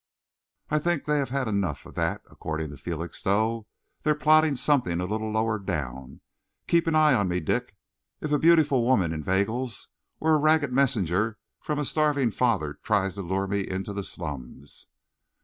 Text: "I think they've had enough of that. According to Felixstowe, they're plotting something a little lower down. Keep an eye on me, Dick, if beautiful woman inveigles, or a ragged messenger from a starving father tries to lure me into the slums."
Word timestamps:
"I 0.71 0.79
think 0.79 1.05
they've 1.05 1.29
had 1.29 1.47
enough 1.47 1.85
of 1.85 1.93
that. 1.93 2.23
According 2.31 2.71
to 2.71 2.77
Felixstowe, 2.77 3.67
they're 4.01 4.15
plotting 4.15 4.55
something 4.55 4.99
a 4.99 5.05
little 5.05 5.29
lower 5.31 5.59
down. 5.59 6.21
Keep 6.65 6.87
an 6.87 6.95
eye 6.95 7.13
on 7.13 7.27
me, 7.27 7.39
Dick, 7.39 7.75
if 8.19 8.41
beautiful 8.41 8.83
woman 8.83 9.13
inveigles, 9.13 9.89
or 10.19 10.33
a 10.33 10.39
ragged 10.39 10.73
messenger 10.73 11.37
from 11.59 11.77
a 11.77 11.85
starving 11.85 12.31
father 12.31 12.79
tries 12.81 13.13
to 13.13 13.21
lure 13.21 13.45
me 13.45 13.59
into 13.61 13.93
the 13.93 14.01
slums." 14.03 14.87